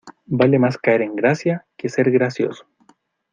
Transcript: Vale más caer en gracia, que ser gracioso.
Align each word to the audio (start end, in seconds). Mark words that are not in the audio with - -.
Vale 0.25 0.57
más 0.57 0.79
caer 0.79 1.03
en 1.03 1.15
gracia, 1.15 1.67
que 1.77 1.87
ser 1.87 2.09
gracioso. 2.09 2.65